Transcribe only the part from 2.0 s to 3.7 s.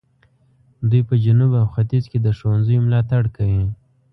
کې د ښوونځیو ملاتړ کوي.